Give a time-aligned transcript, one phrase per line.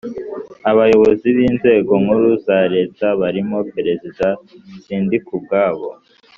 [0.71, 4.27] Abayobozi b inzego nkuru za Leta barimo Perezida
[4.83, 5.87] Sindikubwabo